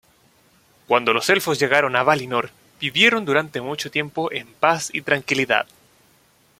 [0.87, 5.67] Cuando los elfos llegaron a Valinor, vivieron durante mucho tiempo en paz y tranquilidad.